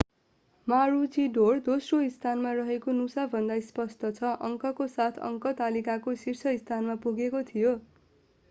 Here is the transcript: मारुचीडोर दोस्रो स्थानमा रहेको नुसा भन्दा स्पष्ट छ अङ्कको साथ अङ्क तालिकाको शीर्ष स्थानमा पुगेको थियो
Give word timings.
मारुचीडोर 0.67 1.59
दोस्रो 1.65 1.99
स्थानमा 2.13 2.53
रहेको 2.59 2.95
नुसा 2.95 3.25
भन्दा 3.33 3.57
स्पष्ट 3.67 4.09
छ 4.15 4.31
अङ्कको 4.49 4.87
साथ 4.95 5.21
अङ्क 5.29 5.53
तालिकाको 5.61 6.15
शीर्ष 6.23 6.55
स्थानमा 6.63 6.97
पुगेको 7.05 7.43
थियो 7.51 7.75